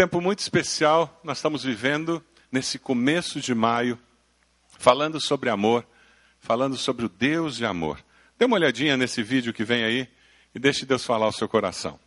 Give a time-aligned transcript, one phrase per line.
[0.00, 3.98] tempo muito especial nós estamos vivendo nesse começo de maio,
[4.78, 5.86] falando sobre amor,
[6.38, 8.02] falando sobre o Deus de amor.
[8.38, 10.08] Dê uma olhadinha nesse vídeo que vem aí
[10.54, 12.00] e deixe Deus falar ao seu coração.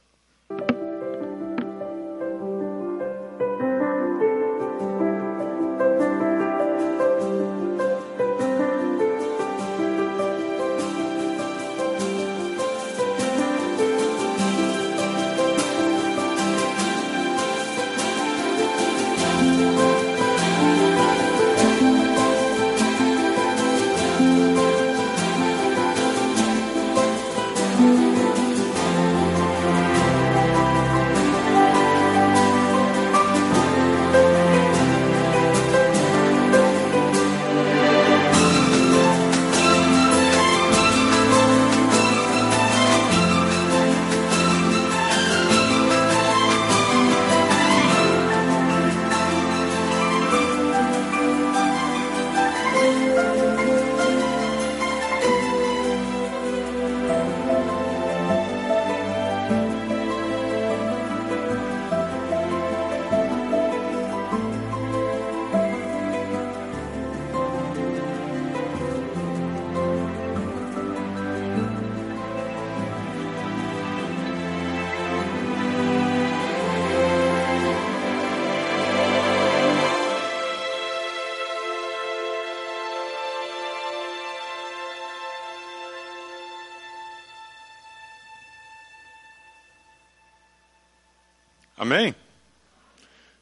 [91.84, 92.16] Amém?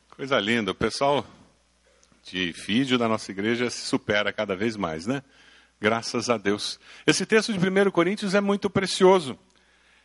[0.09, 0.72] Coisa linda.
[0.72, 1.23] O pessoal
[2.23, 5.22] de vídeo da nossa igreja se supera cada vez mais, né?
[5.80, 6.80] Graças a Deus.
[7.06, 9.38] Esse texto de 1 Coríntios é muito precioso.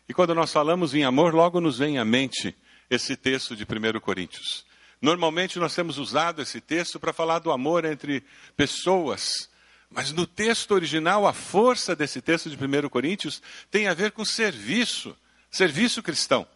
[0.07, 2.55] E quando nós falamos em amor, logo nos vem à mente
[2.91, 4.67] esse texto de 1 Coríntios.
[5.01, 8.23] Normalmente nós temos usado esse texto para falar do amor entre
[8.55, 9.49] pessoas,
[9.91, 14.27] mas no texto original, a força desse texto de 1 Coríntios tem a ver com
[14.27, 15.17] serviço,
[15.51, 16.47] serviço cristão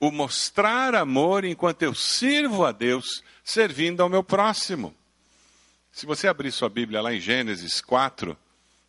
[0.00, 4.94] o mostrar amor enquanto eu sirvo a Deus, servindo ao meu próximo.
[5.92, 8.34] Se você abrir sua Bíblia lá em Gênesis 4,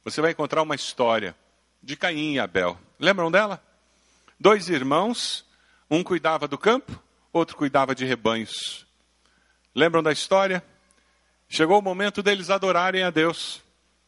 [0.06, 1.36] você vai encontrar uma história
[1.84, 2.80] de Caim e Abel.
[2.98, 3.62] Lembram dela?
[4.40, 5.46] Dois irmãos,
[5.90, 6.98] um cuidava do campo,
[7.34, 8.88] outro cuidava de rebanhos.
[9.76, 10.64] Lembram da história?
[11.50, 13.62] Chegou o momento deles adorarem a Deus.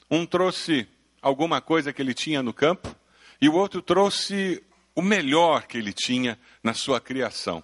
[0.09, 0.87] Um trouxe
[1.21, 2.95] alguma coisa que ele tinha no campo,
[3.41, 4.63] e o outro trouxe
[4.95, 7.63] o melhor que ele tinha na sua criação.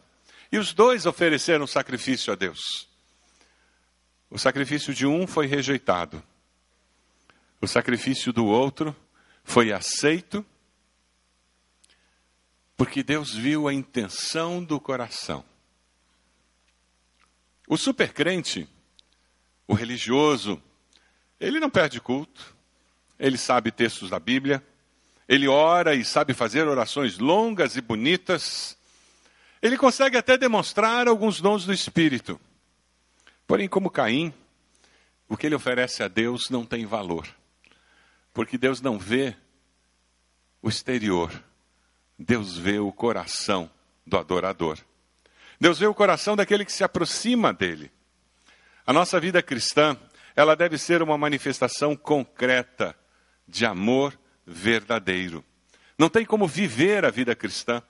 [0.52, 2.88] E os dois ofereceram sacrifício a Deus.
[4.30, 6.24] O sacrifício de um foi rejeitado.
[7.62, 8.96] O sacrifício do outro
[9.44, 10.46] foi aceito,
[12.78, 15.44] porque Deus viu a intenção do coração.
[17.68, 18.68] O supercrente,
[19.68, 20.62] o religioso,
[21.40, 22.56] ele não perde culto,
[23.20, 24.66] ele sabe textos da Bíblia,
[25.30, 28.76] ele ora e sabe fazer orações longas e bonitas.
[29.62, 32.42] Ele consegue até demonstrar alguns dons do Espírito.
[33.46, 34.34] Porém, como Caim,
[35.28, 37.28] o que ele oferece a Deus não tem valor.
[38.34, 39.36] Porque Deus não vê
[40.64, 41.32] o exterior,
[42.18, 43.70] Deus vê o coração
[44.08, 44.80] do adorador.
[45.62, 47.92] Deus vê o coração daquele que se aproxima dele.
[48.84, 49.96] A nossa vida cristã,
[50.36, 52.96] ela deve ser uma manifestação concreta
[53.48, 54.18] de amor
[54.50, 55.46] verdadeiro.
[55.98, 57.82] Não tem como viver a vida cristã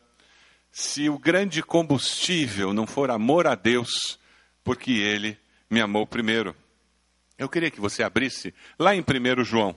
[0.72, 4.20] se o grande combustível não for amor a Deus,
[4.64, 5.38] porque Ele
[5.70, 6.56] me amou primeiro.
[7.38, 9.75] Eu queria que você abrisse lá em 1 João.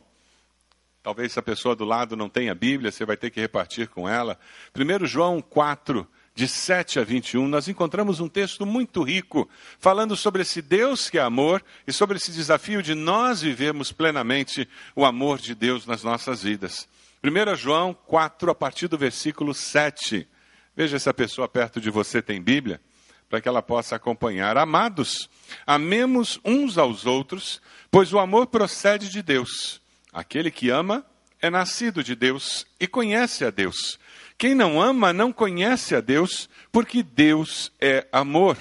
[1.02, 4.38] Talvez a pessoa do lado não tenha Bíblia, você vai ter que repartir com ela.
[4.76, 9.48] 1 João 4, de 7 a 21, nós encontramos um texto muito rico,
[9.78, 14.68] falando sobre esse Deus que é amor e sobre esse desafio de nós vivermos plenamente
[14.96, 16.88] o amor de Deus nas nossas vidas.
[17.22, 20.26] 1 João 4, a partir do versículo 7.
[20.74, 22.80] Veja se a pessoa perto de você tem Bíblia,
[23.28, 24.56] para que ela possa acompanhar.
[24.56, 25.28] Amados,
[25.66, 29.82] amemos uns aos outros, pois o amor procede de Deus.
[30.12, 31.04] Aquele que ama
[31.40, 33.98] é nascido de Deus e conhece a Deus.
[34.42, 38.58] Quem não ama não conhece a Deus, porque Deus é amor.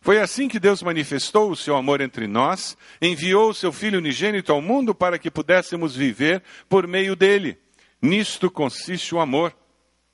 [0.00, 4.50] Foi assim que Deus manifestou o seu amor entre nós, enviou o seu Filho unigênito
[4.50, 7.58] ao mundo para que pudéssemos viver por meio dele.
[8.00, 9.54] Nisto consiste o amor.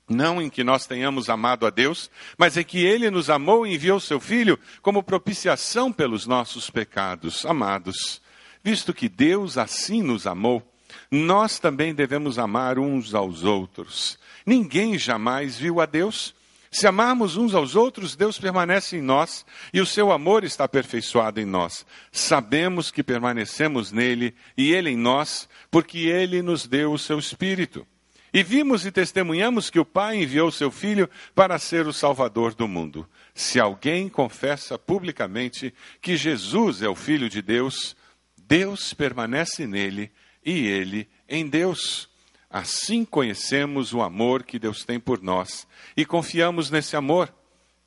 [0.09, 3.75] Não em que nós tenhamos amado a Deus, mas em que Ele nos amou e
[3.75, 7.45] enviou seu Filho como propiciação pelos nossos pecados.
[7.45, 8.21] Amados,
[8.61, 10.61] visto que Deus assim nos amou,
[11.11, 14.17] nós também devemos amar uns aos outros.
[14.45, 16.35] Ninguém jamais viu a Deus.
[16.69, 21.39] Se amarmos uns aos outros, Deus permanece em nós e o seu amor está aperfeiçoado
[21.39, 21.85] em nós.
[22.11, 27.87] Sabemos que permanecemos nele e ele em nós, porque ele nos deu o seu Espírito.
[28.33, 32.67] E vimos e testemunhamos que o Pai enviou seu Filho para ser o Salvador do
[32.67, 33.07] mundo.
[33.33, 37.95] Se alguém confessa publicamente que Jesus é o Filho de Deus,
[38.37, 40.11] Deus permanece nele
[40.47, 42.09] e ele em Deus.
[42.49, 47.31] Assim conhecemos o amor que Deus tem por nós e confiamos nesse amor.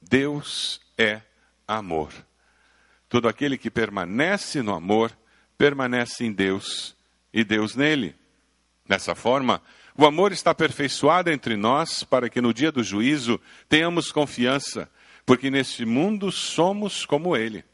[0.03, 1.23] Deus é
[1.67, 2.13] amor.
[3.09, 5.11] Todo aquele que permanece no amor,
[5.57, 6.95] permanece em Deus
[7.33, 8.15] e Deus nele.
[8.87, 9.63] Dessa forma,
[9.97, 13.41] o amor está aperfeiçoado entre nós para que no dia do juízo
[13.71, 14.91] tenhamos confiança,
[15.25, 17.65] porque neste mundo somos como ele.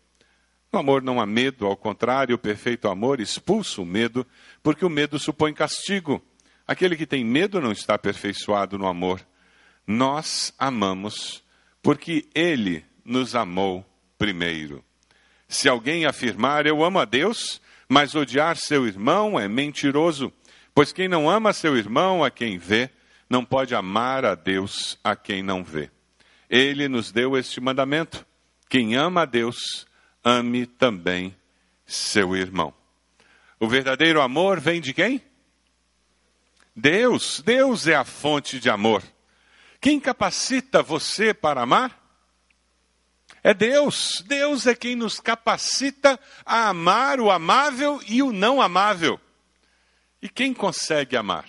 [0.78, 4.26] Amor não há medo, ao contrário, o perfeito amor expulsa o medo,
[4.62, 6.22] porque o medo supõe castigo.
[6.66, 9.20] Aquele que tem medo não está aperfeiçoado no amor.
[9.86, 11.42] Nós amamos
[11.82, 13.84] porque ele nos amou
[14.18, 14.84] primeiro.
[15.48, 20.32] Se alguém afirmar eu amo a Deus, mas odiar seu irmão é mentiroso,
[20.74, 22.90] pois quem não ama seu irmão a quem vê,
[23.30, 25.90] não pode amar a Deus a quem não vê.
[26.50, 28.26] Ele nos deu este mandamento:
[28.68, 29.86] quem ama a Deus,
[30.26, 31.36] ame também
[31.86, 32.74] seu irmão.
[33.60, 35.22] O verdadeiro amor vem de quem?
[36.74, 39.04] Deus, Deus é a fonte de amor.
[39.80, 42.02] Quem capacita você para amar?
[43.40, 44.24] É Deus.
[44.26, 49.20] Deus é quem nos capacita a amar o amável e o não amável.
[50.20, 51.46] E quem consegue amar?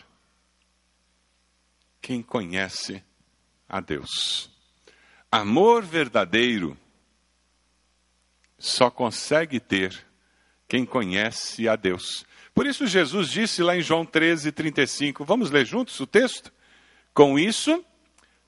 [2.00, 3.04] Quem conhece
[3.68, 4.52] a Deus.
[5.32, 6.78] Amor verdadeiro
[8.58, 10.06] só consegue ter
[10.68, 12.26] quem conhece a Deus.
[12.54, 16.52] Por isso Jesus disse lá em João 13, 35, vamos ler juntos o texto?
[17.14, 17.84] Com isso,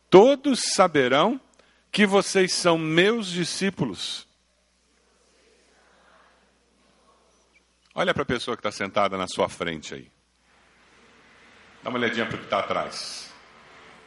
[0.09, 1.39] todos saberão
[1.91, 4.27] que vocês são meus discípulos.
[7.94, 10.09] Olha para a pessoa que está sentada na sua frente aí.
[11.83, 13.31] Dá uma olhadinha para o que está atrás.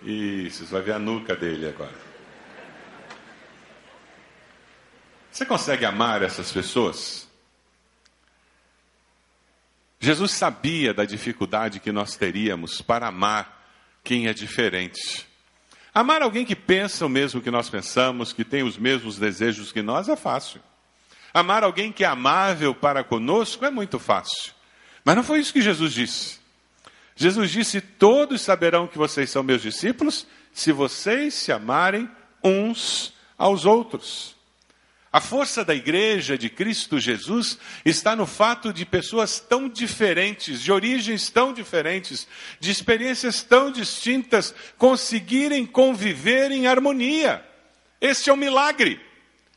[0.03, 2.12] Isso, você vai ver a nuca dele agora.
[5.33, 7.27] Você consegue amar essas pessoas?
[9.99, 13.67] Jesus sabia da dificuldade que nós teríamos para amar
[14.05, 15.27] quem é diferente.
[15.95, 19.81] Amar alguém que pensa o mesmo que nós pensamos, que tem os mesmos desejos que
[19.81, 20.61] nós, é fácil.
[21.33, 24.53] Amar alguém que é amável para conosco é muito fácil.
[25.03, 26.41] Mas não foi isso que Jesus disse.
[27.17, 32.07] Jesus disse: Todos saberão que vocês são meus discípulos se vocês se amarem
[32.45, 34.42] uns aos outros.
[35.13, 40.73] A força da igreja de Cristo Jesus está no fato de pessoas tão diferentes, de
[40.73, 42.27] origens tão diferentes,
[42.59, 47.45] de experiências tão distintas, conseguirem conviver em harmonia.
[48.01, 48.99] Este é um milagre,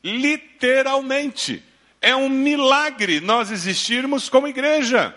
[0.04, 1.64] literalmente.
[2.02, 5.16] É um milagre nós existirmos como igreja.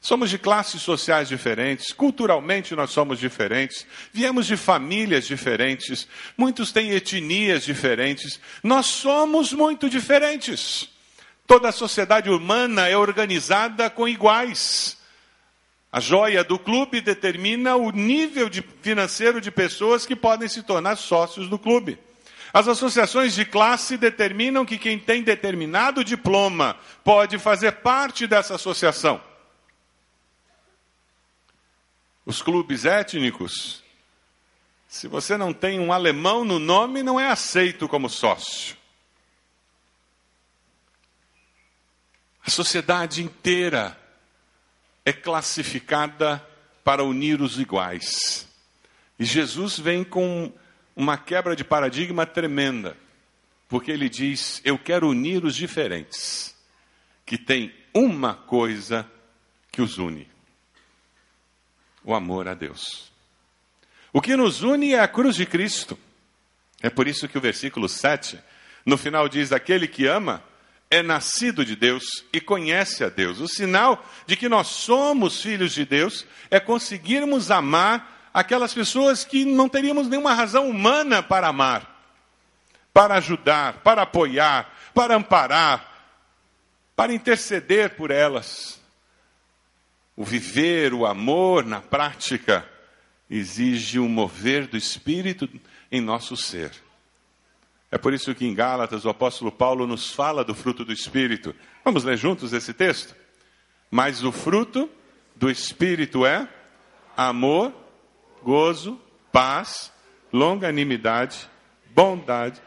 [0.00, 6.06] Somos de classes sociais diferentes, culturalmente nós somos diferentes, viemos de famílias diferentes,
[6.36, 10.88] muitos têm etnias diferentes, nós somos muito diferentes.
[11.46, 14.96] Toda a sociedade humana é organizada com iguais.
[15.90, 20.96] A joia do clube determina o nível de financeiro de pessoas que podem se tornar
[20.96, 21.98] sócios do clube.
[22.52, 29.20] As associações de classe determinam que quem tem determinado diploma pode fazer parte dessa associação.
[32.26, 33.84] Os clubes étnicos,
[34.88, 38.76] se você não tem um alemão no nome, não é aceito como sócio.
[42.44, 43.96] A sociedade inteira
[45.04, 46.44] é classificada
[46.82, 48.48] para unir os iguais.
[49.20, 50.52] E Jesus vem com
[50.96, 52.96] uma quebra de paradigma tremenda,
[53.68, 56.56] porque ele diz: Eu quero unir os diferentes,
[57.24, 59.08] que tem uma coisa
[59.70, 60.35] que os une
[62.06, 63.12] o amor a Deus.
[64.12, 65.98] O que nos une é a cruz de Cristo.
[66.80, 68.38] É por isso que o versículo 7,
[68.86, 70.42] no final diz: Aquele que ama
[70.88, 73.40] é nascido de Deus e conhece a Deus.
[73.40, 79.44] O sinal de que nós somos filhos de Deus é conseguirmos amar aquelas pessoas que
[79.44, 82.02] não teríamos nenhuma razão humana para amar,
[82.92, 85.92] para ajudar, para apoiar, para amparar,
[86.94, 88.75] para interceder por elas.
[90.16, 92.66] O viver o amor na prática
[93.28, 95.48] exige um mover do Espírito
[95.92, 96.72] em nosso ser.
[97.90, 101.54] É por isso que em Gálatas o apóstolo Paulo nos fala do fruto do Espírito.
[101.84, 103.14] Vamos ler juntos esse texto?
[103.90, 104.90] Mas o fruto
[105.36, 106.48] do Espírito é
[107.16, 107.72] amor,
[108.42, 109.92] gozo, paz,
[110.32, 111.48] longanimidade,
[111.94, 112.60] bondade.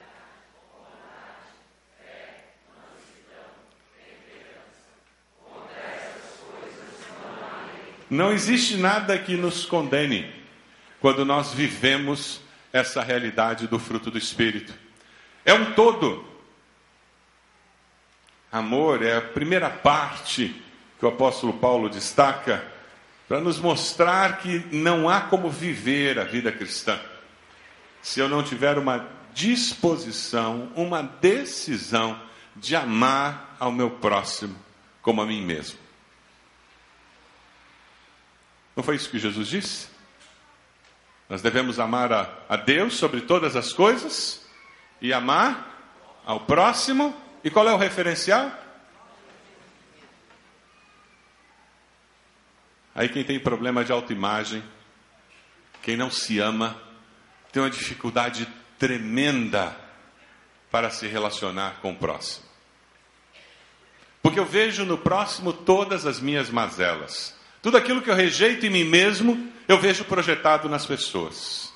[8.10, 10.34] Não existe nada que nos condene
[11.00, 12.42] quando nós vivemos
[12.74, 14.74] essa realidade do fruto do Espírito.
[15.46, 16.26] É um todo.
[18.52, 20.56] Amor é a primeira parte
[20.98, 22.66] que o apóstolo Paulo destaca
[23.28, 27.00] para nos mostrar que não há como viver a vida cristã
[28.02, 32.20] se eu não tiver uma disposição, uma decisão
[32.56, 34.56] de amar ao meu próximo
[35.02, 35.78] como a mim mesmo.
[38.80, 39.90] Não foi isso que Jesus disse?
[41.28, 44.48] Nós devemos amar a, a Deus sobre todas as coisas
[45.02, 47.14] e amar ao próximo.
[47.44, 48.50] E qual é o referencial?
[52.96, 54.64] Aí quem tem problema de autoimagem,
[55.84, 56.82] quem não se ama,
[57.52, 59.76] tem uma dificuldade tremenda
[60.72, 62.46] para se relacionar com o próximo.
[64.22, 67.38] Porque eu vejo no próximo todas as minhas mazelas.
[67.62, 71.74] Tudo aquilo que eu rejeito em mim mesmo, eu vejo projetado nas pessoas.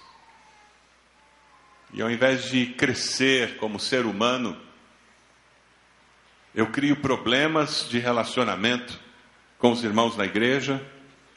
[1.92, 4.60] E ao invés de crescer como ser humano,
[6.56, 9.00] eu crio problemas de relacionamento
[9.58, 10.84] com os irmãos na igreja,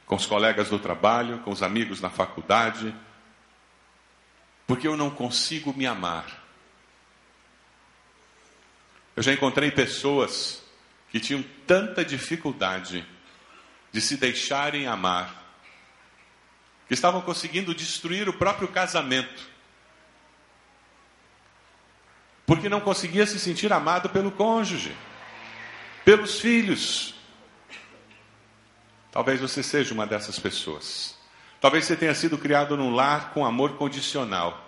[0.06, 2.94] com os colegas do trabalho, com os amigos na faculdade,
[4.66, 6.44] porque eu não consigo me amar.
[9.16, 10.62] Eu já encontrei pessoas
[11.10, 13.06] que tinham tanta dificuldade
[13.96, 15.42] de se deixarem amar,
[16.86, 19.48] que estavam conseguindo destruir o próprio casamento,
[22.44, 24.94] porque não conseguia se sentir amado pelo cônjuge,
[26.04, 27.14] pelos filhos.
[29.10, 31.16] Talvez você seja uma dessas pessoas.
[31.58, 34.65] Talvez você tenha sido criado num lar com amor condicional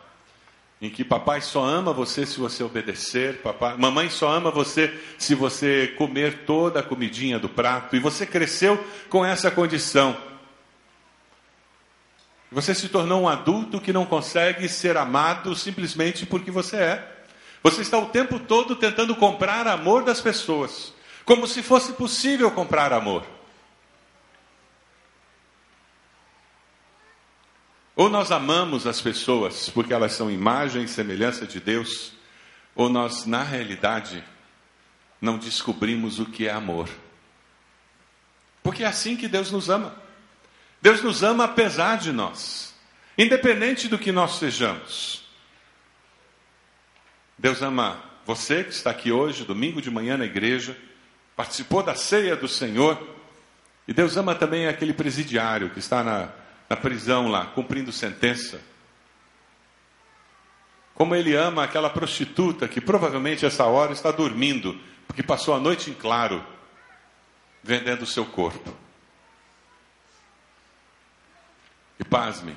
[0.80, 5.34] em que papai só ama você se você obedecer, papai, mamãe só ama você se
[5.34, 10.16] você comer toda a comidinha do prato, e você cresceu com essa condição.
[12.50, 17.14] Você se tornou um adulto que não consegue ser amado simplesmente porque você é.
[17.62, 20.94] Você está o tempo todo tentando comprar amor das pessoas,
[21.24, 23.37] como se fosse possível comprar amor.
[27.98, 32.12] Ou nós amamos as pessoas porque elas são imagem e semelhança de Deus,
[32.72, 34.22] ou nós, na realidade,
[35.20, 36.88] não descobrimos o que é amor.
[38.62, 39.96] Porque é assim que Deus nos ama.
[40.80, 42.72] Deus nos ama apesar de nós,
[43.18, 45.24] independente do que nós sejamos.
[47.36, 50.78] Deus ama você que está aqui hoje, domingo de manhã na igreja,
[51.34, 52.96] participou da ceia do Senhor,
[53.88, 56.30] e Deus ama também aquele presidiário que está na
[56.68, 58.60] na prisão lá, cumprindo sentença.
[60.94, 65.90] Como ele ama aquela prostituta que provavelmente essa hora está dormindo, porque passou a noite
[65.90, 66.44] em claro,
[67.62, 68.76] vendendo o seu corpo.
[71.98, 72.56] E pasme,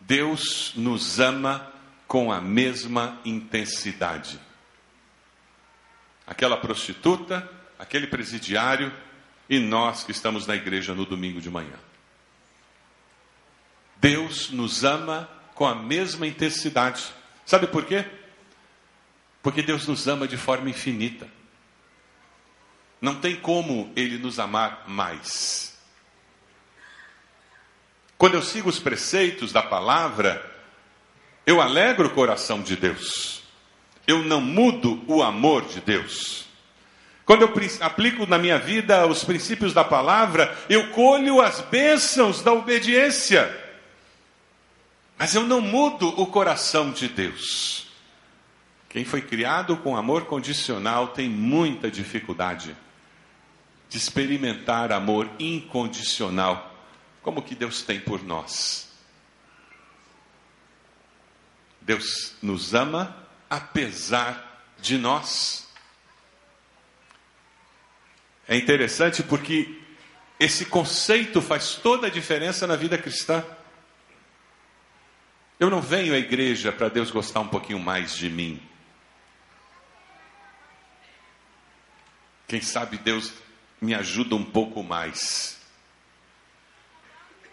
[0.00, 1.72] Deus nos ama
[2.06, 4.40] com a mesma intensidade.
[6.26, 7.48] Aquela prostituta,
[7.78, 8.92] aquele presidiário
[9.48, 11.85] e nós que estamos na igreja no domingo de manhã.
[14.00, 17.04] Deus nos ama com a mesma intensidade.
[17.44, 18.04] Sabe por quê?
[19.42, 21.28] Porque Deus nos ama de forma infinita.
[23.00, 25.76] Não tem como Ele nos amar mais.
[28.18, 30.44] Quando eu sigo os preceitos da palavra,
[31.46, 33.42] eu alegro o coração de Deus.
[34.06, 36.46] Eu não mudo o amor de Deus.
[37.24, 42.52] Quando eu aplico na minha vida os princípios da palavra, eu colho as bênçãos da
[42.52, 43.65] obediência.
[45.18, 47.86] Mas eu não mudo o coração de Deus.
[48.88, 52.76] Quem foi criado com amor condicional tem muita dificuldade
[53.88, 56.74] de experimentar amor incondicional,
[57.22, 58.88] como que Deus tem por nós.
[61.80, 63.16] Deus nos ama
[63.48, 65.68] apesar de nós.
[68.48, 69.80] É interessante porque
[70.38, 73.44] esse conceito faz toda a diferença na vida cristã.
[75.58, 78.60] Eu não venho à igreja para Deus gostar um pouquinho mais de mim.
[82.46, 83.32] Quem sabe Deus
[83.80, 85.60] me ajuda um pouco mais.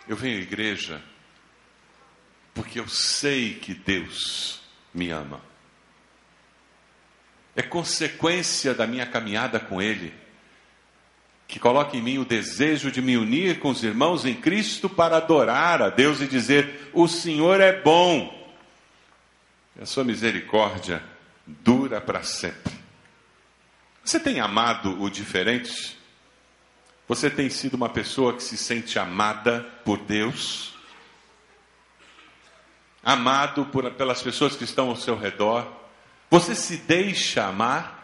[0.07, 1.01] Eu venho à igreja
[2.53, 4.61] porque eu sei que Deus
[4.93, 5.41] me ama.
[7.55, 10.22] É consequência da minha caminhada com Ele
[11.53, 15.17] que coloque em mim o desejo de me unir com os irmãos em Cristo para
[15.17, 18.51] adorar a Deus e dizer: O Senhor é bom,
[19.77, 21.03] e a sua misericórdia
[21.45, 22.73] dura para sempre.
[24.03, 25.95] Você tem amado o diferente?
[27.07, 30.73] Você tem sido uma pessoa que se sente amada por Deus?
[33.03, 35.71] Amado por, pelas pessoas que estão ao seu redor?
[36.31, 38.02] Você se deixa amar?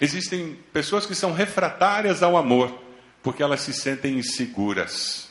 [0.00, 2.82] Existem pessoas que são refratárias ao amor,
[3.22, 5.28] porque elas se sentem inseguras.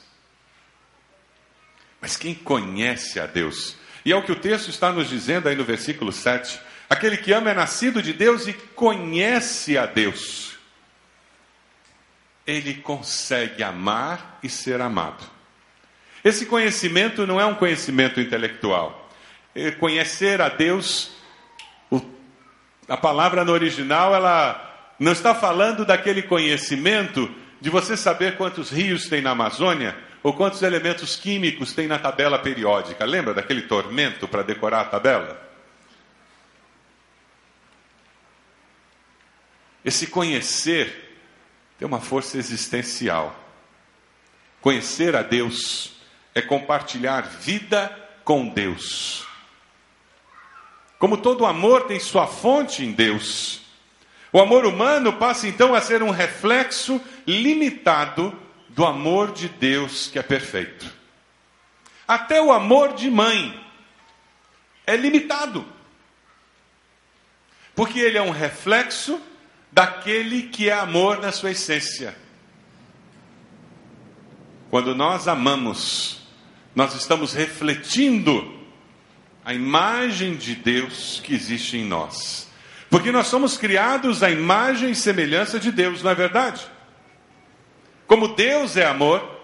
[2.01, 5.55] Mas quem conhece a Deus, e é o que o texto está nos dizendo aí
[5.55, 10.55] no versículo 7, aquele que ama é nascido de Deus e conhece a Deus.
[12.45, 15.23] Ele consegue amar e ser amado.
[16.23, 19.09] Esse conhecimento não é um conhecimento intelectual.
[19.53, 21.14] É conhecer a Deus
[22.87, 29.07] a palavra no original, ela não está falando daquele conhecimento de você saber quantos rios
[29.09, 33.05] tem na Amazônia ou quantos elementos químicos tem na tabela periódica.
[33.05, 35.41] Lembra daquele tormento para decorar a tabela?
[39.83, 41.19] Esse conhecer
[41.77, 43.39] tem uma força existencial.
[44.61, 45.93] Conhecer a Deus
[46.33, 49.27] é compartilhar vida com Deus.
[50.97, 53.61] Como todo amor tem sua fonte em Deus.
[54.31, 58.37] O amor humano passa então a ser um reflexo limitado
[58.69, 60.91] do amor de Deus que é perfeito.
[62.07, 63.59] Até o amor de mãe
[64.85, 65.65] é limitado.
[67.73, 69.21] Porque ele é um reflexo
[69.71, 72.15] daquele que é amor na sua essência.
[74.69, 76.21] Quando nós amamos,
[76.73, 78.64] nós estamos refletindo
[79.45, 82.49] a imagem de Deus que existe em nós.
[82.89, 86.65] Porque nós somos criados à imagem e semelhança de Deus, não é verdade?
[88.07, 89.39] Como Deus é amor,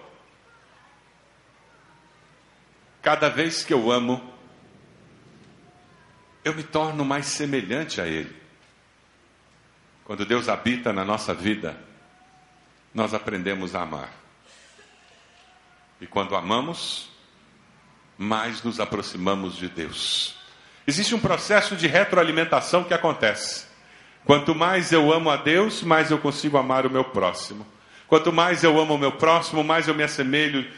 [3.00, 4.20] cada vez que eu amo,
[6.44, 8.36] eu me torno mais semelhante a Ele.
[10.04, 11.78] Quando Deus habita na nossa vida,
[12.92, 14.12] nós aprendemos a amar.
[16.00, 17.11] E quando amamos,
[18.22, 20.36] mais nos aproximamos de Deus.
[20.86, 23.66] Existe um processo de retroalimentação que acontece.
[24.24, 27.66] Quanto mais eu amo a Deus, mais eu consigo amar o meu próximo.
[28.08, 30.70] Quanto mais eu amo o meu próximo, mais eu me assemelho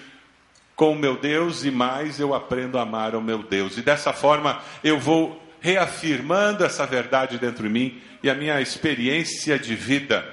[0.75, 3.77] com o meu Deus e mais eu aprendo a amar o meu Deus.
[3.77, 9.59] E dessa forma eu vou reafirmando essa verdade dentro de mim e a minha experiência
[9.59, 10.25] de vida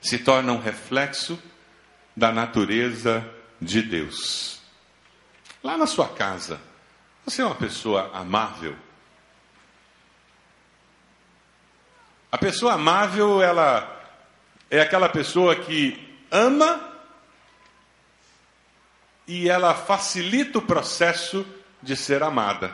[0.00, 1.38] se torna um reflexo
[2.14, 3.26] da natureza
[3.60, 4.55] de Deus.
[5.66, 6.60] Lá na sua casa,
[7.24, 8.76] você é uma pessoa amável?
[12.30, 14.00] A pessoa amável, ela
[14.70, 16.96] é aquela pessoa que ama
[19.26, 21.44] e ela facilita o processo
[21.82, 22.72] de ser amada.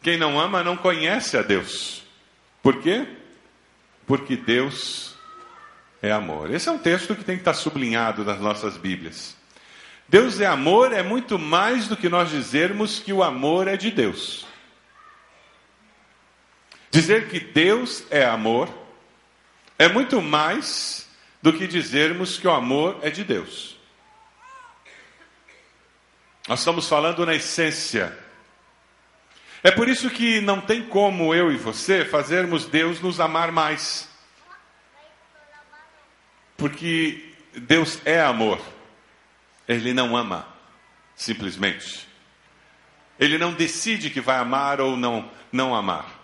[0.00, 2.04] Quem não ama não conhece a Deus.
[2.62, 3.08] Por quê?
[4.06, 5.16] Porque Deus
[6.00, 6.48] é amor.
[6.54, 9.36] Esse é um texto que tem que estar sublinhado nas nossas Bíblias.
[10.08, 13.90] Deus é amor é muito mais do que nós dizermos que o amor é de
[13.90, 14.46] Deus.
[16.90, 18.68] Dizer que Deus é amor
[19.78, 21.08] é muito mais
[21.42, 23.76] do que dizermos que o amor é de Deus.
[26.48, 28.16] Nós estamos falando na essência.
[29.62, 34.08] É por isso que não tem como eu e você fazermos Deus nos amar mais.
[36.56, 38.60] Porque Deus é amor.
[39.68, 40.46] Ele não ama,
[41.14, 42.06] simplesmente.
[43.18, 46.16] Ele não decide que vai amar ou não, não amar.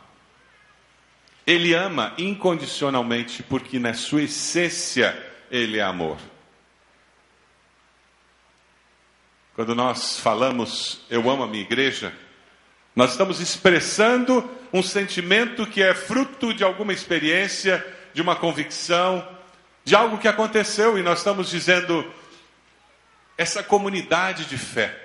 [1.47, 5.17] Ele ama incondicionalmente porque na sua essência
[5.51, 6.19] ele é amor.
[9.55, 12.13] Quando nós falamos eu amo a minha igreja,
[12.95, 19.27] nós estamos expressando um sentimento que é fruto de alguma experiência, de uma convicção,
[19.85, 22.09] de algo que aconteceu e nós estamos dizendo
[23.37, 24.99] essa comunidade de fé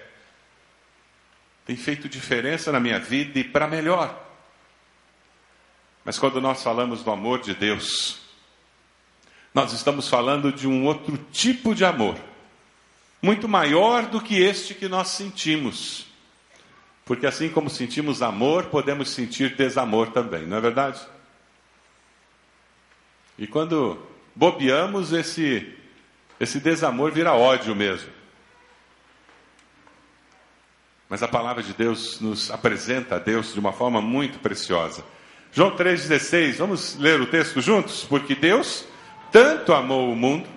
[1.66, 4.26] tem feito diferença na minha vida e para melhor.
[6.06, 8.20] Mas quando nós falamos do amor de Deus,
[9.54, 12.18] nós estamos falando de um outro tipo de amor,
[13.22, 16.06] muito maior do que este que nós sentimos.
[17.04, 21.02] Porque assim como sentimos amor, podemos sentir desamor também, não é verdade?
[23.38, 24.02] E quando
[24.34, 25.76] bobeamos, esse,
[26.40, 28.17] esse desamor vira ódio mesmo.
[31.10, 35.04] Mas a palavra de Deus nos apresenta a Deus de uma forma muito preciosa.
[35.52, 38.04] João 3,16, vamos ler o texto juntos?
[38.04, 38.86] Porque Deus
[39.32, 40.48] tanto amou o mundo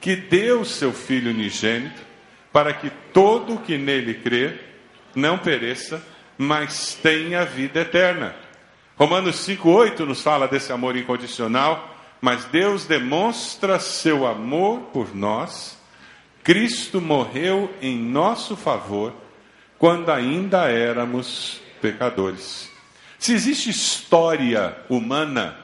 [0.00, 2.00] que deu seu Filho unigênito,
[2.52, 4.60] para que todo o que nele crer
[5.14, 6.02] não pereça,
[6.38, 8.34] mas tenha vida eterna.
[8.96, 15.78] Romanos 5,8 nos fala desse amor incondicional, mas Deus demonstra seu amor por nós.
[16.42, 19.14] Cristo morreu em nosso favor
[19.80, 22.70] quando ainda éramos pecadores.
[23.18, 25.56] Se existe história humana,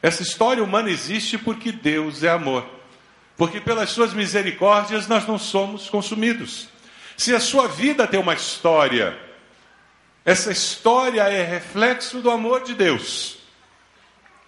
[0.00, 2.64] essa história humana existe porque Deus é amor.
[3.36, 6.68] Porque pelas suas misericórdias nós não somos consumidos.
[7.16, 9.18] Se a sua vida tem uma história,
[10.24, 13.38] essa história é reflexo do amor de Deus.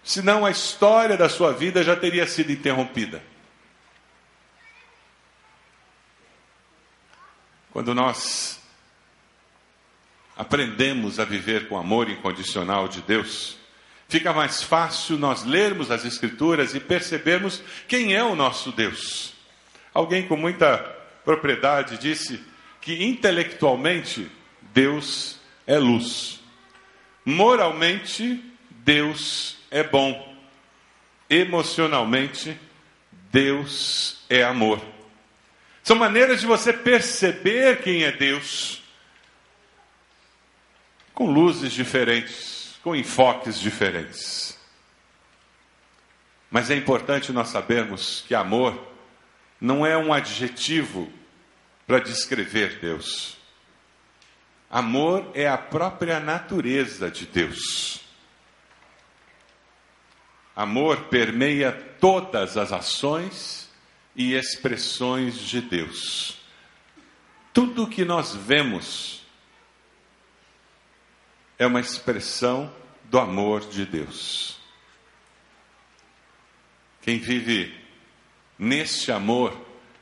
[0.04, 3.20] Senão a história da sua vida já teria sido interrompida.
[7.72, 8.62] Quando nós
[10.36, 13.56] aprendemos a viver com o amor incondicional de Deus,
[14.08, 19.32] fica mais fácil nós lermos as Escrituras e percebermos quem é o nosso Deus.
[19.92, 20.78] Alguém com muita
[21.24, 22.40] propriedade disse
[22.80, 24.30] que intelectualmente
[24.72, 26.40] Deus é luz,
[27.24, 30.36] moralmente Deus é bom,
[31.30, 32.58] emocionalmente
[33.32, 34.80] Deus é amor.
[35.82, 38.83] São maneiras de você perceber quem é Deus
[41.14, 44.58] com luzes diferentes, com enfoques diferentes.
[46.50, 48.78] Mas é importante nós sabermos que amor
[49.60, 51.10] não é um adjetivo
[51.86, 53.36] para descrever Deus.
[54.70, 58.00] Amor é a própria natureza de Deus.
[60.56, 63.68] Amor permeia todas as ações
[64.14, 66.38] e expressões de Deus.
[67.52, 69.23] Tudo que nós vemos
[71.58, 72.72] é uma expressão
[73.04, 74.58] do amor de Deus.
[77.02, 77.74] Quem vive
[78.58, 79.54] neste amor,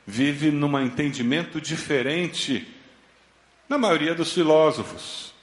[0.05, 2.67] vive num entendimento diferente
[3.67, 5.33] na maioria dos filósofos.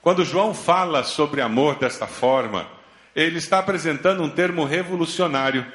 [0.00, 2.68] Quando João fala sobre amor desta forma,
[3.14, 5.66] ele está apresentando um termo revolucionário.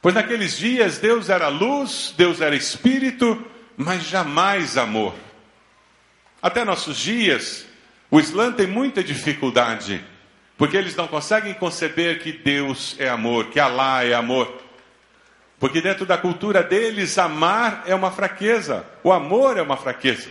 [0.00, 3.44] Pois naqueles dias Deus era luz, Deus era espírito,
[3.76, 5.14] mas jamais amor.
[6.42, 7.66] Até nossos dias,
[8.10, 10.04] o Islã tem muita dificuldade,
[10.58, 14.60] porque eles não conseguem conceber que Deus é amor, que Allah é amor.
[15.60, 20.30] Porque dentro da cultura deles, amar é uma fraqueza, o amor é uma fraqueza.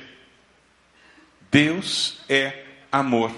[1.50, 3.32] Deus é amor.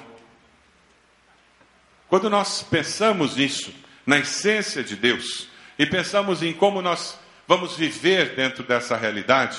[2.08, 3.74] Quando nós pensamos nisso,
[4.06, 9.58] na essência de Deus, e pensamos em como nós vamos viver dentro dessa realidade,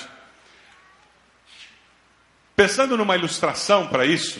[2.55, 4.39] pensando numa ilustração para isso,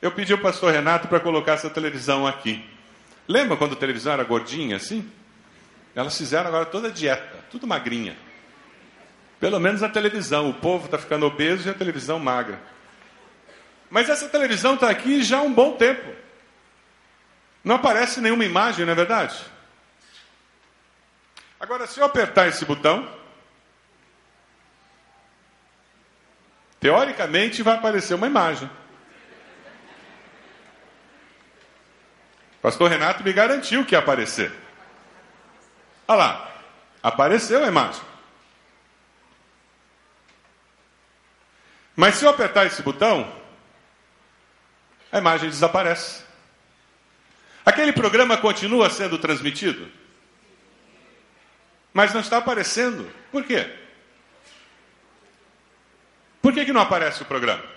[0.00, 2.64] eu pedi ao pastor Renato para colocar essa televisão aqui.
[3.26, 5.10] Lembra quando a televisão era gordinha assim?
[5.94, 8.16] Elas fizeram agora toda dieta, tudo magrinha.
[9.40, 10.50] Pelo menos a televisão.
[10.50, 12.60] O povo está ficando obeso e a televisão magra.
[13.90, 16.14] Mas essa televisão está aqui já há um bom tempo.
[17.64, 19.36] Não aparece nenhuma imagem, não é verdade?
[21.58, 23.08] Agora, se eu apertar esse botão,
[26.78, 28.70] teoricamente vai aparecer uma imagem.
[32.66, 34.52] Pastor Renato me garantiu que ia aparecer.
[36.08, 36.52] Olha lá,
[37.00, 38.02] apareceu a imagem.
[41.94, 43.32] Mas se eu apertar esse botão,
[45.12, 46.24] a imagem desaparece.
[47.64, 49.88] Aquele programa continua sendo transmitido,
[51.94, 53.08] mas não está aparecendo.
[53.30, 53.72] Por quê?
[56.42, 57.75] Por que, que não aparece o programa?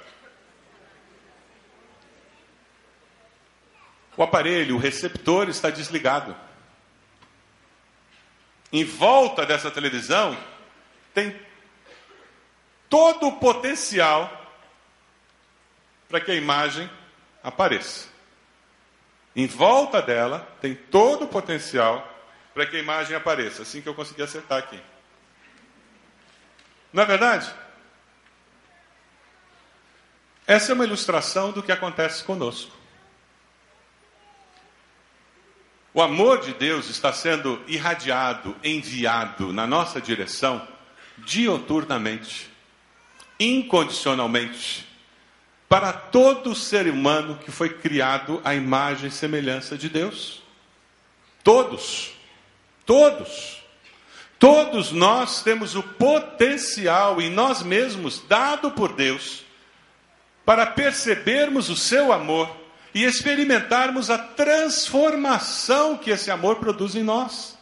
[4.19, 6.35] O aparelho, o receptor está desligado.
[8.69, 10.37] Em volta dessa televisão
[11.13, 11.39] tem
[12.89, 14.29] todo o potencial
[16.09, 16.91] para que a imagem
[17.41, 18.09] apareça.
[19.33, 22.05] Em volta dela tem todo o potencial
[22.53, 23.61] para que a imagem apareça.
[23.61, 24.83] Assim que eu consegui acertar aqui.
[26.91, 27.49] Não é verdade?
[30.45, 32.78] Essa é uma ilustração do que acontece conosco.
[35.93, 40.67] O amor de Deus está sendo irradiado, enviado na nossa direção
[41.17, 42.49] dioturnamente,
[43.39, 44.87] incondicionalmente,
[45.67, 50.43] para todo ser humano que foi criado à imagem e semelhança de Deus.
[51.43, 52.11] Todos,
[52.85, 53.63] todos,
[54.37, 59.43] todos nós temos o potencial em nós mesmos, dado por Deus,
[60.45, 62.55] para percebermos o seu amor
[62.93, 67.57] e experimentarmos a transformação que esse amor produz em nós.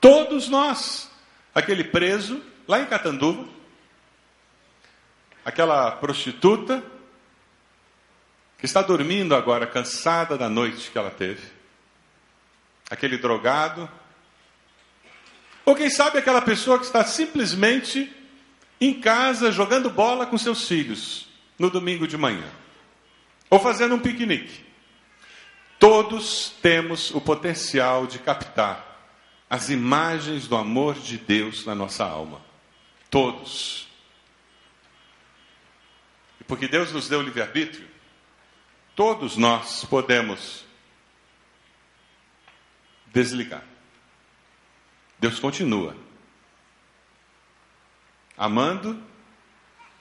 [0.00, 1.10] Todos nós.
[1.54, 3.46] Aquele preso lá em Catanduva,
[5.44, 6.82] aquela prostituta
[8.58, 11.42] que está dormindo agora, cansada da noite que ela teve,
[12.90, 13.88] aquele drogado,
[15.64, 18.10] ou quem sabe aquela pessoa que está simplesmente
[18.80, 22.48] em casa jogando bola com seus filhos no domingo de manhã,
[23.50, 24.64] ou fazendo um piquenique.
[25.78, 28.94] Todos temos o potencial de captar
[29.48, 32.40] as imagens do amor de Deus na nossa alma.
[33.10, 33.88] Todos.
[36.40, 37.88] E porque Deus nos deu livre-arbítrio,
[38.96, 40.64] todos nós podemos
[43.12, 43.62] desligar.
[45.18, 45.96] Deus continua
[48.36, 49.00] amando,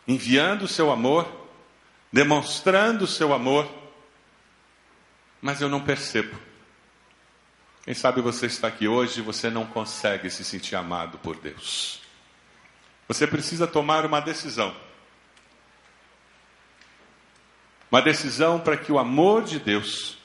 [0.08, 1.43] enviando o seu amor,
[2.14, 3.68] demonstrando o seu amor,
[5.42, 6.40] mas eu não percebo.
[7.84, 12.02] Quem sabe você está aqui hoje e você não consegue se sentir amado por Deus.
[13.08, 14.76] Você precisa tomar uma decisão.
[17.92, 20.18] Uma decisão para que o amor de Deus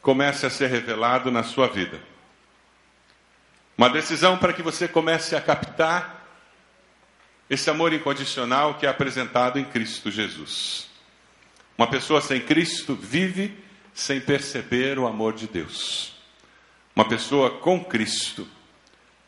[0.00, 2.00] comece a ser revelado na sua vida.
[3.76, 6.24] Uma decisão para que você comece a captar
[7.50, 10.93] esse amor incondicional que é apresentado em Cristo Jesus.
[11.76, 13.52] Uma pessoa sem Cristo vive
[13.92, 16.14] sem perceber o amor de Deus.
[16.94, 18.46] Uma pessoa com Cristo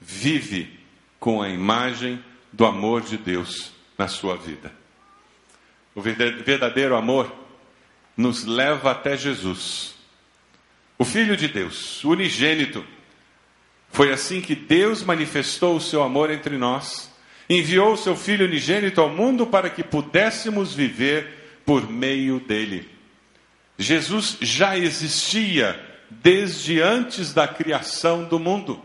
[0.00, 0.78] vive
[1.18, 4.72] com a imagem do amor de Deus na sua vida.
[5.94, 7.34] O verdadeiro amor
[8.16, 9.94] nos leva até Jesus.
[10.98, 12.84] O Filho de Deus, o unigênito.
[13.90, 17.10] Foi assim que Deus manifestou o seu amor entre nós.
[17.48, 21.35] Enviou o seu Filho unigênito ao mundo para que pudéssemos viver
[21.66, 22.88] por meio dele.
[23.76, 28.82] Jesus já existia desde antes da criação do mundo.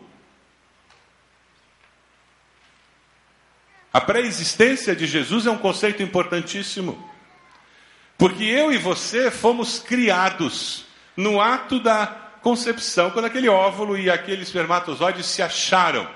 [3.93, 7.09] A pré-existência de Jesus é um conceito importantíssimo.
[8.17, 12.07] Porque eu e você fomos criados no ato da
[12.41, 16.09] concepção, quando aquele óvulo e aquele espermatozoide se acharam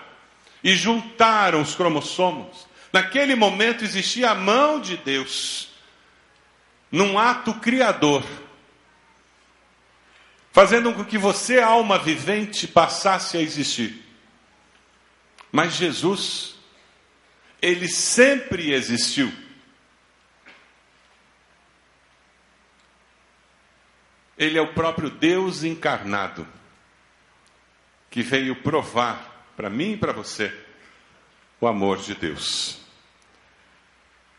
[0.63, 2.67] e juntaram os cromossomos.
[2.91, 5.69] Naquele momento existia a mão de Deus,
[6.91, 8.23] num ato criador
[10.55, 14.01] fazendo com que você, alma vivente, passasse a existir.
[15.51, 16.55] Mas Jesus,
[17.61, 19.29] ele sempre existiu.
[24.37, 26.47] Ele é o próprio Deus encarnado,
[28.09, 30.57] que veio provar para mim e para você
[31.59, 32.84] o amor de Deus.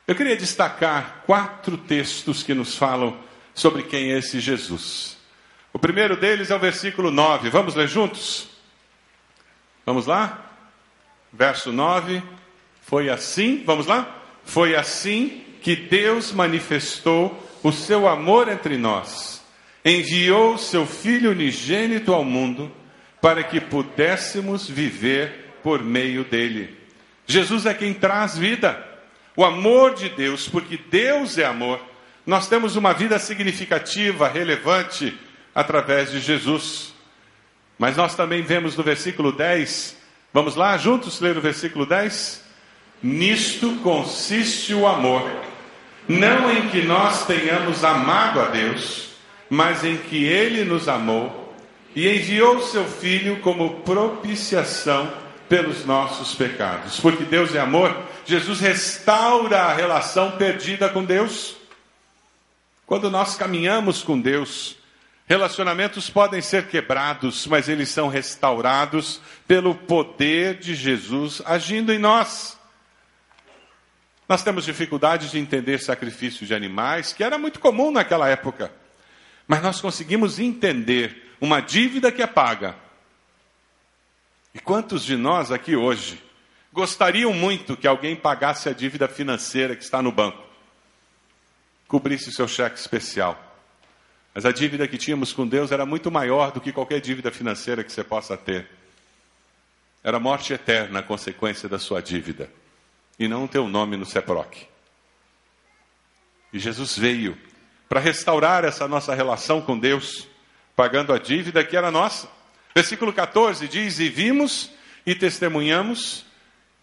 [0.06, 3.18] Eu queria destacar quatro textos que nos falam
[3.52, 5.16] sobre quem é esse Jesus.
[5.72, 7.50] O primeiro deles é o versículo 9.
[7.50, 8.48] Vamos ler juntos?
[9.84, 10.48] Vamos lá?
[11.32, 12.22] Verso 9.
[12.82, 14.22] Foi assim, vamos lá?
[14.44, 19.44] Foi assim que Deus manifestou o seu amor entre nós.
[19.84, 22.70] Enviou seu Filho unigênito ao mundo
[23.20, 26.78] para que pudéssemos viver por meio dele.
[27.26, 28.95] Jesus é quem traz vida.
[29.36, 31.78] O amor de Deus, porque Deus é amor.
[32.24, 35.16] Nós temos uma vida significativa, relevante,
[35.54, 36.94] através de Jesus.
[37.78, 39.96] Mas nós também vemos no versículo 10,
[40.32, 42.44] vamos lá juntos ler o versículo 10?
[43.02, 45.30] Nisto consiste o amor,
[46.08, 49.10] não em que nós tenhamos amado a Deus,
[49.50, 51.54] mas em que Ele nos amou
[51.94, 55.12] e enviou seu Filho como propiciação
[55.48, 56.98] pelos nossos pecados.
[56.98, 57.94] Porque Deus é amor,
[58.26, 61.56] Jesus restaura a relação perdida com Deus.
[62.84, 64.76] Quando nós caminhamos com Deus,
[65.28, 72.56] Relacionamentos podem ser quebrados, mas eles são restaurados pelo poder de Jesus agindo em nós.
[74.28, 78.72] Nós temos dificuldade de entender sacrifício de animais, que era muito comum naquela época.
[79.48, 82.76] Mas nós conseguimos entender uma dívida que é paga.
[84.54, 86.22] E quantos de nós aqui hoje
[86.76, 90.44] gostariam muito que alguém pagasse a dívida financeira que está no banco?
[91.88, 93.42] Cobrisse o seu cheque especial.
[94.34, 97.82] Mas a dívida que tínhamos com Deus era muito maior do que qualquer dívida financeira
[97.82, 98.68] que você possa ter.
[100.04, 102.50] Era morte eterna a consequência da sua dívida.
[103.18, 104.68] E não o teu nome no CEPROC.
[106.52, 107.38] E Jesus veio
[107.88, 110.28] para restaurar essa nossa relação com Deus,
[110.76, 112.28] pagando a dívida que era nossa.
[112.74, 114.70] Versículo 14 diz: E vimos
[115.06, 116.25] e testemunhamos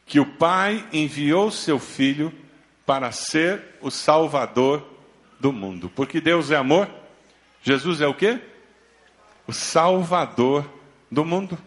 [0.06, 2.34] que o Pai enviou seu Filho
[2.86, 4.86] para ser o Salvador
[5.40, 5.90] do mundo.
[5.90, 6.90] Porque Deus é amor
[7.64, 8.40] Jesus é o quê?
[9.48, 10.70] O Salvador
[11.10, 11.58] do mundo.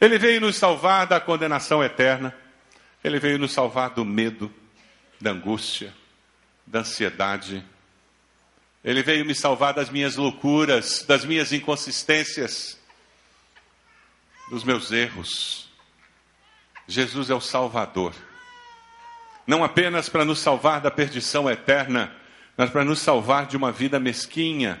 [0.00, 2.34] Ele veio nos salvar da condenação eterna.
[3.04, 4.52] Ele veio nos salvar do medo,
[5.20, 5.94] da angústia,
[6.66, 7.62] da ansiedade.
[8.82, 12.78] Ele veio me salvar das minhas loucuras, das minhas inconsistências,
[14.50, 15.67] dos meus erros.
[16.88, 18.14] Jesus é o Salvador.
[19.46, 22.16] Não apenas para nos salvar da perdição eterna,
[22.56, 24.80] mas para nos salvar de uma vida mesquinha,